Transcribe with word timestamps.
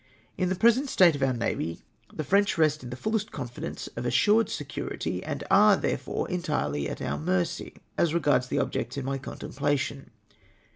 "In 0.39 0.49
the 0.49 0.55
present 0.55 0.89
state 0.89 1.15
of 1.15 1.21
our 1.21 1.31
Navy, 1.31 1.83
the 2.11 2.23
French 2.23 2.57
rest 2.57 2.81
in 2.81 2.89
the 2.89 2.95
fullest 2.95 3.31
confidence 3.31 3.85
of 3.95 4.03
assured 4.03 4.49
security, 4.49 5.23
and 5.23 5.43
are, 5.51 5.77
therefore, 5.77 6.27
entirely 6.27 6.89
at 6.89 7.03
our 7.03 7.19
mercy, 7.19 7.75
as 7.99 8.11
regards 8.11 8.47
the 8.47 8.57
objects 8.57 8.97
in 8.97 9.05
my 9.05 9.19
contem 9.19 9.53
plation. 9.53 10.07